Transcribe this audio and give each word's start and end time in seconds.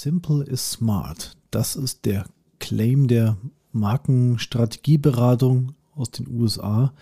Simple 0.00 0.44
is 0.44 0.70
smart. 0.70 1.36
Das 1.50 1.74
ist 1.74 2.04
der 2.04 2.26
Claim 2.60 3.08
der 3.08 3.36
Markenstrategieberatung 3.72 5.74
aus 5.96 6.12
den 6.12 6.28
USA, 6.28 6.94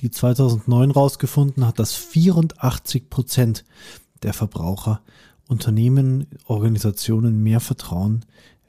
die 0.00 0.10
2009 0.10 0.90
herausgefunden 0.90 1.64
hat, 1.64 1.78
dass 1.78 1.94
84 1.94 3.08
Prozent 3.08 3.64
der 4.24 4.32
Verbraucher 4.32 5.00
Unternehmen, 5.46 6.26
Organisationen 6.46 7.40
mehr 7.40 7.60
vertrauen, 7.60 8.24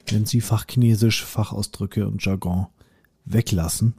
wenn 0.06 0.26
sie 0.26 0.42
Fachchinesisch, 0.42 1.24
Fachausdrücke 1.24 2.06
und 2.06 2.24
Jargon 2.24 2.68
weglassen. 3.24 3.94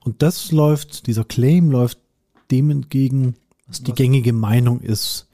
Und 0.00 0.20
das 0.20 0.52
läuft, 0.52 1.06
dieser 1.06 1.24
Claim 1.24 1.70
läuft 1.70 1.98
dem 2.50 2.68
entgegen, 2.68 3.36
was 3.66 3.82
die 3.82 3.92
gängige 3.92 4.34
Meinung 4.34 4.82
ist 4.82 5.28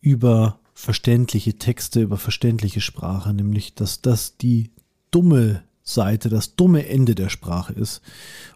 über 0.00 0.58
verständliche 0.74 1.54
Texte, 1.54 2.02
über 2.02 2.16
verständliche 2.16 2.80
Sprache, 2.80 3.32
nämlich 3.32 3.74
dass 3.74 4.02
das 4.02 4.36
die 4.36 4.70
dumme 5.10 5.62
Seite, 5.84 6.28
das 6.28 6.56
dumme 6.56 6.88
Ende 6.88 7.14
der 7.14 7.28
Sprache 7.28 7.72
ist. 7.72 8.02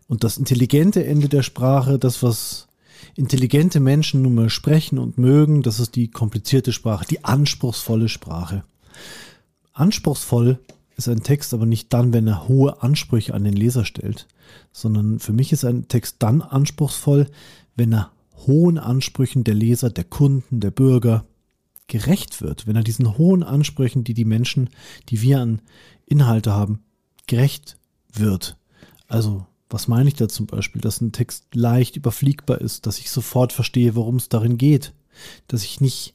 Und 0.09 0.25
das 0.25 0.39
intelligente 0.39 1.05
Ende 1.05 1.29
der 1.29 1.43
Sprache, 1.43 1.99
das, 1.99 2.23
was 2.23 2.67
intelligente 3.15 3.81
Menschen 3.81 4.23
nun 4.23 4.35
mal 4.35 4.51
sprechen 4.51 4.99
und 4.99 5.19
mögen, 5.19 5.63
das 5.63 5.79
ist 5.79 5.95
die 5.95 6.09
komplizierte 6.09 6.73
Sprache, 6.73 7.05
die 7.09 7.25
anspruchsvolle 7.25 8.09
Sprache. 8.09 8.65
Anspruchsvoll 9.73 10.59
ist 10.97 11.09
ein 11.09 11.23
Text 11.23 11.55
aber 11.55 11.67
nicht 11.67 11.93
dann, 11.93 12.13
wenn 12.13 12.27
er 12.27 12.49
hohe 12.49 12.83
Ansprüche 12.83 13.35
an 13.35 13.45
den 13.45 13.55
Leser 13.55 13.85
stellt, 13.85 14.27
sondern 14.73 15.21
für 15.21 15.33
mich 15.33 15.53
ist 15.53 15.65
ein 15.65 15.87
Text 15.87 16.17
dann 16.19 16.43
anspruchsvoll, 16.43 17.27
wenn 17.77 17.93
er 17.93 18.11
hohen 18.47 18.79
Ansprüchen 18.79 19.45
der 19.45 19.55
Leser, 19.55 19.91
der 19.91 20.05
Kunden, 20.05 20.61
der 20.61 20.71
Bürger 20.71 21.25
gerecht 21.89 22.41
wird, 22.41 22.67
wenn 22.67 22.77
er 22.77 22.85
diesen 22.85 23.19
hohen 23.19 23.43
Ansprüchen, 23.43 24.05
die 24.05 24.15
die 24.15 24.25
Menschen, 24.25 24.71
die 25.09 25.21
wir 25.23 25.41
an 25.41 25.61
Inhalte 26.07 26.53
haben, 26.53 26.85
gerecht 27.27 27.77
wird. 28.13 28.57
Also, 29.09 29.47
was 29.71 29.89
meine 29.89 30.09
ich 30.09 30.15
da 30.15 30.29
zum 30.29 30.47
Beispiel? 30.47 30.81
Dass 30.81 31.01
ein 31.01 31.13
Text 31.13 31.55
leicht 31.55 31.97
überfliegbar 31.97 32.61
ist, 32.61 32.87
dass 32.87 32.99
ich 32.99 33.11
sofort 33.11 33.53
verstehe, 33.53 33.95
worum 33.95 34.17
es 34.17 34.29
darin 34.29 34.59
geht, 34.59 34.95
dass 35.47 35.65
ich 35.65 35.81
nicht 35.81 36.15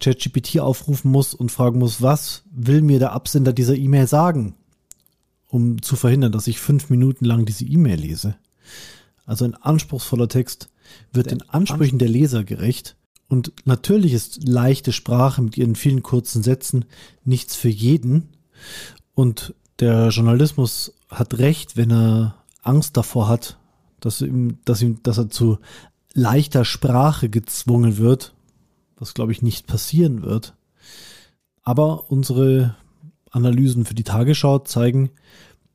ChatGPT 0.00 0.60
aufrufen 0.60 1.10
muss 1.10 1.34
und 1.34 1.50
fragen 1.50 1.78
muss, 1.78 2.02
was 2.02 2.44
will 2.50 2.82
mir 2.82 2.98
der 2.98 3.12
Absender 3.12 3.52
dieser 3.52 3.76
E-Mail 3.76 4.06
sagen, 4.06 4.54
um 5.48 5.82
zu 5.82 5.96
verhindern, 5.96 6.32
dass 6.32 6.46
ich 6.46 6.58
fünf 6.58 6.90
Minuten 6.90 7.24
lang 7.24 7.44
diese 7.46 7.64
E-Mail 7.64 8.00
lese. 8.00 8.36
Also 9.26 9.44
ein 9.44 9.54
anspruchsvoller 9.54 10.28
Text 10.28 10.68
wird 11.12 11.30
den 11.30 11.42
Ansprüchen 11.48 11.98
der 11.98 12.08
Leser 12.08 12.44
gerecht. 12.44 12.96
Und 13.28 13.52
natürlich 13.64 14.12
ist 14.12 14.46
leichte 14.46 14.92
Sprache 14.92 15.42
mit 15.42 15.56
ihren 15.56 15.76
vielen 15.76 16.02
kurzen 16.02 16.42
Sätzen 16.42 16.84
nichts 17.24 17.56
für 17.56 17.68
jeden. 17.68 18.28
Und 19.14 19.54
der 19.80 20.08
Journalismus 20.08 20.94
hat 21.08 21.38
recht, 21.38 21.76
wenn 21.76 21.90
er 21.90 22.44
Angst 22.62 22.96
davor 22.96 23.28
hat, 23.28 23.58
dass 24.00 24.20
ihm, 24.20 24.58
dass 24.64 24.82
ihm, 24.82 25.02
dass 25.02 25.18
er 25.18 25.30
zu 25.30 25.58
leichter 26.12 26.64
Sprache 26.64 27.28
gezwungen 27.28 27.96
wird, 27.98 28.34
was 28.96 29.14
glaube 29.14 29.32
ich 29.32 29.42
nicht 29.42 29.66
passieren 29.66 30.22
wird. 30.22 30.54
Aber 31.62 32.10
unsere 32.10 32.76
Analysen 33.30 33.84
für 33.84 33.94
die 33.94 34.04
Tagesschau 34.04 34.60
zeigen, 34.60 35.10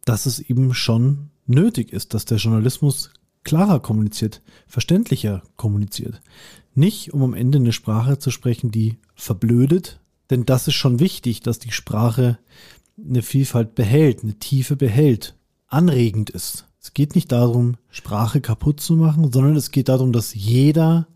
dass 0.05 0.25
es 0.25 0.39
eben 0.39 0.73
schon 0.73 1.29
nötig 1.45 1.91
ist, 1.91 2.13
dass 2.13 2.25
der 2.25 2.37
Journalismus 2.37 3.11
klarer 3.43 3.79
kommuniziert, 3.79 4.41
verständlicher 4.67 5.43
kommuniziert. 5.55 6.21
Nicht, 6.75 7.13
um 7.13 7.23
am 7.23 7.33
Ende 7.33 7.57
eine 7.57 7.73
Sprache 7.73 8.19
zu 8.19 8.31
sprechen, 8.31 8.71
die 8.71 8.97
verblödet, 9.15 9.99
denn 10.29 10.45
das 10.45 10.67
ist 10.67 10.75
schon 10.75 10.99
wichtig, 10.99 11.41
dass 11.41 11.59
die 11.59 11.71
Sprache 11.71 12.37
eine 12.97 13.21
Vielfalt 13.21 13.75
behält, 13.75 14.23
eine 14.23 14.35
Tiefe 14.35 14.75
behält, 14.75 15.35
anregend 15.67 16.29
ist. 16.29 16.67
Es 16.81 16.93
geht 16.93 17.15
nicht 17.15 17.31
darum, 17.31 17.77
Sprache 17.89 18.41
kaputt 18.41 18.79
zu 18.79 18.95
machen, 18.95 19.31
sondern 19.31 19.55
es 19.55 19.71
geht 19.71 19.89
darum, 19.89 20.11
dass 20.11 20.33
jeder 20.33 21.07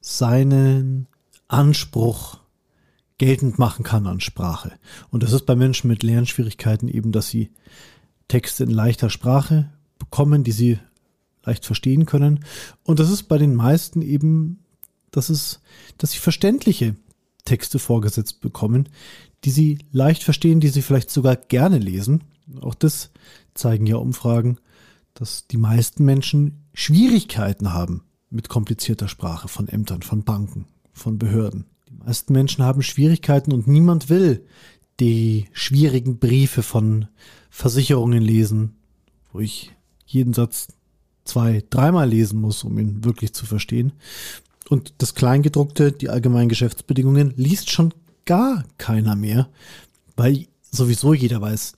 seinen 0.00 1.06
Anspruch 1.48 2.38
geltend 3.18 3.58
machen 3.58 3.82
kann 3.82 4.06
an 4.06 4.20
Sprache. 4.20 4.72
Und 5.10 5.22
das 5.22 5.32
ist 5.32 5.46
bei 5.46 5.56
Menschen 5.56 5.88
mit 5.88 6.02
Lernschwierigkeiten 6.02 6.88
eben, 6.88 7.12
dass 7.12 7.28
sie 7.28 7.50
Texte 8.28 8.64
in 8.64 8.70
leichter 8.70 9.08
Sprache 9.08 9.70
bekommen, 9.98 10.44
die 10.44 10.52
sie 10.52 10.78
leicht 11.44 11.64
verstehen 11.64 12.04
können. 12.04 12.44
Und 12.84 13.00
das 13.00 13.10
ist 13.10 13.24
bei 13.24 13.38
den 13.38 13.54
meisten 13.54 14.02
eben, 14.02 14.58
dass 15.16 15.30
es, 15.30 15.60
dass 15.98 16.12
sie 16.12 16.18
verständliche 16.18 16.96
Texte 17.44 17.78
vorgesetzt 17.78 18.40
bekommen, 18.40 18.88
die 19.44 19.50
sie 19.50 19.78
leicht 19.92 20.22
verstehen, 20.22 20.60
die 20.60 20.68
sie 20.68 20.82
vielleicht 20.82 21.10
sogar 21.10 21.36
gerne 21.36 21.78
lesen. 21.78 22.24
Auch 22.60 22.74
das 22.74 23.10
zeigen 23.54 23.86
ja 23.86 23.96
Umfragen, 23.96 24.58
dass 25.14 25.46
die 25.46 25.56
meisten 25.56 26.04
Menschen 26.04 26.64
Schwierigkeiten 26.74 27.72
haben 27.72 28.02
mit 28.28 28.48
komplizierter 28.48 29.08
Sprache 29.08 29.48
von 29.48 29.68
Ämtern, 29.68 30.02
von 30.02 30.24
Banken, 30.24 30.66
von 30.92 31.18
Behörden. 31.18 31.66
Die 31.88 31.94
meisten 31.94 32.32
Menschen 32.32 32.64
haben 32.64 32.82
Schwierigkeiten 32.82 33.52
und 33.52 33.66
niemand 33.66 34.10
will 34.10 34.44
die 35.00 35.46
schwierigen 35.52 36.18
Briefe 36.18 36.62
von 36.62 37.06
Versicherungen 37.50 38.22
lesen, 38.22 38.76
wo 39.32 39.40
ich 39.40 39.72
jeden 40.06 40.32
Satz 40.32 40.68
zwei, 41.24 41.62
dreimal 41.68 42.08
lesen 42.08 42.40
muss, 42.40 42.64
um 42.64 42.78
ihn 42.78 43.04
wirklich 43.04 43.32
zu 43.32 43.46
verstehen. 43.46 43.92
Und 44.68 44.94
das 44.98 45.14
Kleingedruckte, 45.14 45.92
die 45.92 46.08
allgemeinen 46.08 46.48
Geschäftsbedingungen, 46.48 47.34
liest 47.36 47.70
schon 47.70 47.94
gar 48.24 48.64
keiner 48.78 49.14
mehr, 49.14 49.48
weil 50.16 50.46
sowieso 50.70 51.14
jeder 51.14 51.40
weiß, 51.40 51.74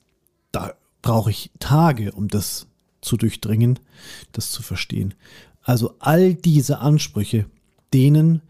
da 0.51 0.73
brauche 1.01 1.29
ich 1.29 1.51
Tage, 1.59 2.11
um 2.11 2.27
das 2.27 2.67
zu 3.01 3.17
durchdringen, 3.17 3.79
das 4.31 4.51
zu 4.51 4.61
verstehen. 4.61 5.13
Also 5.61 5.95
all 5.99 6.33
diese 6.33 6.79
Ansprüche, 6.79 7.45
denen 7.93 8.41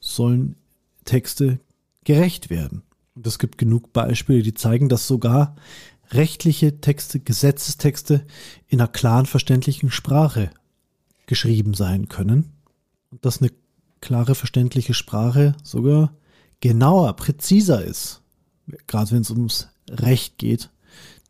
sollen 0.00 0.56
Texte 1.04 1.58
gerecht 2.04 2.50
werden. 2.50 2.82
Und 3.14 3.26
es 3.26 3.38
gibt 3.38 3.58
genug 3.58 3.92
Beispiele, 3.92 4.42
die 4.42 4.54
zeigen, 4.54 4.88
dass 4.88 5.08
sogar 5.08 5.56
rechtliche 6.12 6.80
Texte, 6.80 7.18
Gesetzestexte 7.18 8.24
in 8.68 8.80
einer 8.80 8.88
klaren, 8.88 9.26
verständlichen 9.26 9.90
Sprache 9.90 10.50
geschrieben 11.26 11.74
sein 11.74 12.08
können. 12.08 12.55
Und 13.10 13.24
dass 13.24 13.40
eine 13.40 13.50
klare, 14.00 14.34
verständliche 14.34 14.94
Sprache 14.94 15.54
sogar 15.62 16.12
genauer, 16.60 17.14
präziser 17.14 17.84
ist, 17.84 18.22
gerade 18.86 19.10
wenn 19.12 19.22
es 19.22 19.30
ums 19.30 19.68
Recht 19.88 20.38
geht, 20.38 20.70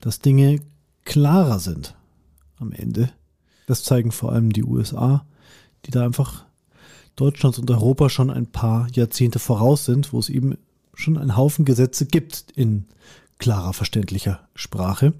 dass 0.00 0.20
Dinge 0.20 0.60
klarer 1.04 1.58
sind 1.58 1.94
am 2.58 2.72
Ende. 2.72 3.10
Das 3.66 3.82
zeigen 3.82 4.12
vor 4.12 4.32
allem 4.32 4.52
die 4.52 4.64
USA, 4.64 5.26
die 5.84 5.90
da 5.90 6.04
einfach 6.04 6.44
Deutschland 7.16 7.58
und 7.58 7.70
Europa 7.70 8.10
schon 8.10 8.30
ein 8.30 8.46
paar 8.46 8.88
Jahrzehnte 8.92 9.38
voraus 9.38 9.84
sind, 9.84 10.12
wo 10.12 10.18
es 10.18 10.28
eben 10.28 10.56
schon 10.94 11.18
einen 11.18 11.36
Haufen 11.36 11.64
Gesetze 11.64 12.06
gibt 12.06 12.52
in 12.54 12.86
klarer, 13.38 13.72
verständlicher 13.72 14.48
Sprache. 14.54 15.14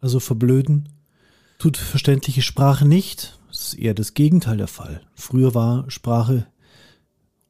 Also 0.00 0.20
verblöden 0.20 0.88
tut 1.58 1.76
verständliche 1.76 2.42
Sprache 2.42 2.86
nicht. 2.86 3.38
Ist 3.62 3.74
eher 3.74 3.94
das 3.94 4.14
Gegenteil 4.14 4.56
der 4.56 4.66
Fall. 4.66 5.02
Früher 5.14 5.54
war 5.54 5.90
Sprache 5.90 6.46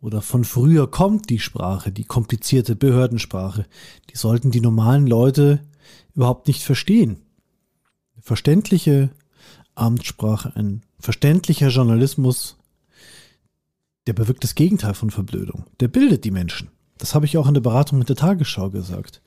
oder 0.02 0.20
von 0.20 0.44
früher 0.44 0.90
kommt 0.90 1.30
die 1.30 1.38
Sprache, 1.38 1.92
die 1.92 2.04
komplizierte 2.04 2.76
Behördensprache. 2.76 3.66
Die 4.10 4.16
sollten 4.16 4.50
die 4.50 4.60
normalen 4.60 5.06
Leute 5.06 5.60
überhaupt 6.14 6.48
nicht 6.48 6.62
verstehen. 6.62 7.22
verständliche 8.20 9.10
Amtssprache, 9.74 10.52
ein 10.54 10.82
verständlicher 10.98 11.68
Journalismus, 11.68 12.56
der 14.06 14.12
bewirkt 14.12 14.44
das 14.44 14.54
Gegenteil 14.54 14.94
von 14.94 15.10
Verblödung. 15.10 15.64
Der 15.80 15.88
bildet 15.88 16.24
die 16.24 16.30
Menschen. 16.30 16.68
Das 16.98 17.14
habe 17.14 17.26
ich 17.26 17.38
auch 17.38 17.48
in 17.48 17.54
der 17.54 17.62
Beratung 17.62 17.98
mit 17.98 18.08
der 18.08 18.16
Tagesschau 18.16 18.70
gesagt. 18.70 19.22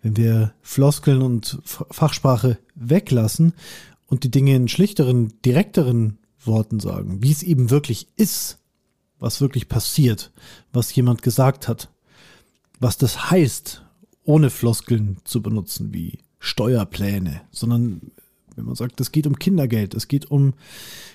Wenn 0.00 0.16
wir 0.16 0.54
Floskeln 0.62 1.22
und 1.22 1.60
Fachsprache 1.64 2.58
weglassen 2.74 3.52
und 4.06 4.24
die 4.24 4.30
Dinge 4.30 4.54
in 4.54 4.68
schlichteren, 4.68 5.34
direkteren 5.44 6.19
Worten 6.44 6.80
sagen, 6.80 7.22
wie 7.22 7.32
es 7.32 7.42
eben 7.42 7.70
wirklich 7.70 8.08
ist, 8.16 8.58
was 9.18 9.40
wirklich 9.40 9.68
passiert, 9.68 10.32
was 10.72 10.94
jemand 10.94 11.22
gesagt 11.22 11.68
hat, 11.68 11.90
was 12.78 12.96
das 12.96 13.30
heißt, 13.30 13.84
ohne 14.24 14.50
Floskeln 14.50 15.18
zu 15.24 15.42
benutzen 15.42 15.92
wie 15.92 16.18
Steuerpläne, 16.38 17.42
sondern 17.50 18.00
wenn 18.56 18.64
man 18.64 18.74
sagt, 18.74 19.00
es 19.00 19.12
geht 19.12 19.26
um 19.26 19.38
Kindergeld, 19.38 19.94
es 19.94 20.08
geht 20.08 20.30
um 20.30 20.54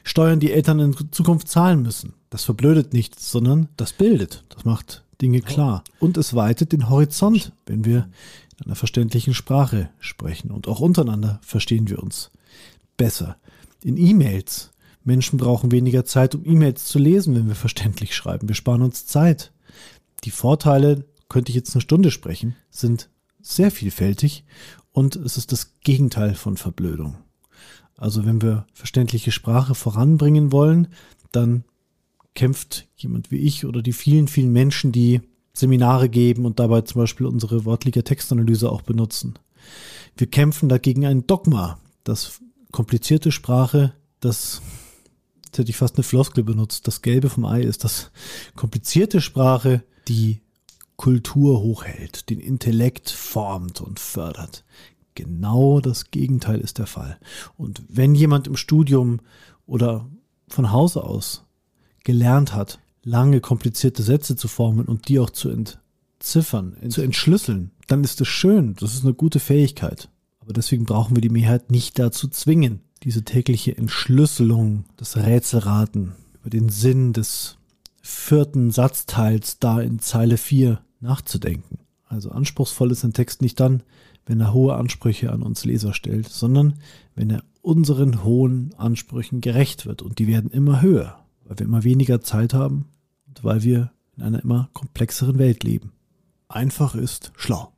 Steuern, 0.04 0.39
die 0.39 0.51
Eltern 0.51 0.80
in 0.80 0.95
Zukunft 1.12 1.48
zahlen 1.48 1.81
müssen. 1.81 2.13
Das 2.30 2.44
verblödet 2.44 2.94
nichts, 2.94 3.31
sondern 3.31 3.69
das 3.78 3.94
bildet, 3.94 4.44
das 4.50 4.66
macht 4.66 5.04
Dinge 5.21 5.42
klar. 5.42 5.83
Und 6.00 6.18
es 6.18 6.33
weitet 6.33 6.71
den 6.71 6.89
Horizont, 6.89 7.54
wenn 7.66 7.86
wir 7.86 8.10
in 8.60 8.66
einer 8.66 8.75
verständlichen 8.75 9.33
Sprache 9.33 9.89
sprechen. 10.00 10.51
Und 10.51 10.68
auch 10.68 10.80
untereinander 10.80 11.39
verstehen 11.44 11.89
wir 11.89 12.01
uns 12.01 12.31
besser. 12.98 13.38
In 13.83 13.98
E-Mails. 13.98 14.71
Menschen 15.06 15.38
brauchen 15.38 15.72
weniger 15.72 16.04
Zeit, 16.04 16.36
um 16.36 16.44
E-Mails 16.46 16.86
zu 16.86 17.00
lesen, 17.00 17.36
wenn 17.36 17.48
wir 17.48 17.56
verständlich 17.56 18.16
schreiben. 18.16 18.48
Wir 18.48 18.56
sparen 18.56 18.81
uns 18.81 19.06
Zeit. 19.06 19.54
Die 20.24 20.31
Vorteile, 20.31 21.06
könnte 21.30 21.52
ich 21.52 21.56
jetzt 21.56 21.75
eine 21.75 21.81
Stunde 21.81 22.12
sprechen, 22.12 22.56
sind 22.69 23.10
sehr 23.42 23.72
vielfältig 23.72 24.44
und 24.92 25.16
es 25.16 25.38
ist 25.38 25.52
das 25.52 25.80
Gegenteil 25.81 26.34
von 26.34 26.57
Verblödung. 26.57 27.18
Also 27.98 28.25
wenn 28.25 28.42
wir 28.42 28.66
verständliche 28.74 29.31
Sprache 29.31 29.75
voranbringen 29.75 30.52
wollen, 30.52 30.88
dann 31.31 31.63
kämpft 32.34 32.88
jemand 32.96 33.31
wie 33.31 33.38
ich 33.38 33.66
oder 33.66 33.81
die 33.81 33.94
vielen, 33.94 34.28
vielen 34.28 34.52
Menschen, 34.52 34.92
die 34.92 35.22
Seminare 35.54 36.10
geben 36.10 36.46
und 36.46 36.60
dabei 36.60 36.81
zum 36.81 37.02
Beispiel 37.02 37.28
unsere 37.28 37.63
wortliche 37.63 38.04
Textanalyse 38.04 38.69
auch 38.69 38.81
benutzen. 38.81 39.36
Wir 40.18 40.28
kämpfen 40.28 40.68
dagegen 40.68 41.06
ein 41.06 41.28
Dogma, 41.28 41.80
das 42.04 42.42
komplizierte 42.72 43.31
Sprache, 43.31 43.94
das 44.19 44.62
jetzt 45.56 45.60
hätte 45.60 45.72
ich 45.72 45.78
fast 45.78 45.96
eine 45.96 46.04
Floskel 46.04 46.44
benutzt, 46.44 46.86
das 46.86 47.02
Gelbe 47.02 47.30
vom 47.30 47.46
Ei 47.46 47.62
ist, 47.62 47.86
dass 47.86 48.12
komplizierte 48.56 49.22
Sprache 49.22 49.84
die 50.10 50.42
Kultur 50.98 51.62
hochhält, 51.62 52.30
den 52.30 52.42
Intellekt 52.42 53.10
formt 53.10 53.80
und 53.80 54.02
fördert. 54.02 54.66
Genau 55.13 55.80
das 55.80 56.12
Gegenteil 56.12 56.60
ist 56.60 56.78
der 56.78 56.88
Fall. 56.88 57.18
Und 57.56 57.84
wenn 57.88 58.16
jemand 58.16 58.48
im 58.48 58.57
Studium 58.57 59.22
oder 59.66 60.10
von 60.50 60.74
Hause 60.74 61.06
aus 61.06 61.46
gelernt 62.04 62.54
hat, 62.54 62.80
lange 63.04 63.40
komplizierte 63.40 64.04
Sätze 64.04 64.36
zu 64.36 64.50
formen 64.50 64.86
und 64.86 65.07
die 65.07 65.19
auch 65.19 65.30
zu 65.30 65.50
entziffern, 65.50 66.75
zu 66.90 67.02
entschlüsseln, 67.02 67.72
dann 67.88 68.04
ist 68.04 68.19
es 68.19 68.28
schön. 68.28 68.75
Das 68.75 68.94
ist 68.94 69.04
eine 69.04 69.13
gute 69.13 69.40
Fähigkeit. 69.40 70.10
Aber 70.42 70.52
deswegen 70.52 70.86
brauchen 70.86 71.16
wir 71.16 71.22
die 71.22 71.30
Mehrheit 71.30 71.72
nicht 71.72 71.98
dazu 71.98 72.28
zwingen, 72.28 72.81
diese 73.06 73.24
tägliche 73.24 73.78
Entschlüsselung, 73.78 74.86
das 74.98 75.16
Rätselraten 75.16 76.13
über 76.42 76.50
den 76.50 76.69
Sinn 76.69 77.13
des 77.13 77.57
vierten 78.02 78.72
Satzteils 78.72 79.60
da 79.60 79.80
in 79.80 80.00
Zeile 80.00 80.38
4 80.38 80.81
nachzudenken. 81.00 81.78
Also 82.07 82.31
anspruchsvoll 82.31 82.92
ist 82.92 83.04
ein 83.04 83.13
Text 83.13 83.44
nicht 83.44 83.60
dann, 83.60 83.84
wenn 84.25 84.42
er 84.42 84.54
hohe 84.54 84.75
Ansprüche 84.75 85.31
an 85.31 85.44
uns 85.44 85.66
Leser 85.66 85.94
stellt, 85.94 86.28
sondern 86.30 86.80
wenn 87.13 87.30
er 87.30 87.44
unseren 87.62 88.24
hohen 88.24 88.74
Ansprüchen 88.78 89.40
gerecht 89.40 89.86
wird. 89.86 90.02
Und 90.02 90.18
die 90.18 90.28
werden 90.28 90.50
immer 90.50 90.81
höher, 90.81 91.19
weil 91.46 91.60
wir 91.60 91.66
immer 91.66 91.84
weniger 91.84 92.22
Zeit 92.22 92.56
haben 92.56 92.88
und 93.28 93.44
weil 93.44 93.63
wir 93.63 93.92
in 94.18 94.24
einer 94.24 94.42
immer 94.44 94.69
komplexeren 94.74 95.38
Welt 95.38 95.63
leben. 95.63 95.92
Einfach 96.48 96.96
ist 96.96 97.31
schlau. 97.36 97.75